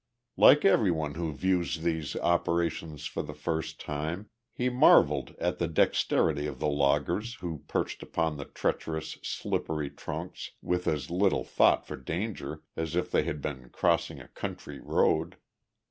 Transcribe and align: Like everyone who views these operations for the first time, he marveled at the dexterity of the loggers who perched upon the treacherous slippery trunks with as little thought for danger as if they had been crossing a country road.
Like 0.35 0.65
everyone 0.65 1.13
who 1.13 1.31
views 1.31 1.81
these 1.81 2.15
operations 2.15 3.05
for 3.05 3.21
the 3.21 3.35
first 3.35 3.79
time, 3.79 4.31
he 4.51 4.67
marveled 4.67 5.35
at 5.37 5.59
the 5.59 5.67
dexterity 5.67 6.47
of 6.47 6.57
the 6.57 6.67
loggers 6.67 7.35
who 7.35 7.61
perched 7.67 8.01
upon 8.01 8.37
the 8.37 8.45
treacherous 8.45 9.19
slippery 9.21 9.91
trunks 9.91 10.53
with 10.59 10.87
as 10.87 11.11
little 11.11 11.43
thought 11.43 11.85
for 11.85 11.97
danger 11.97 12.63
as 12.75 12.95
if 12.95 13.11
they 13.11 13.25
had 13.25 13.43
been 13.43 13.69
crossing 13.69 14.19
a 14.19 14.27
country 14.29 14.79
road. 14.79 15.37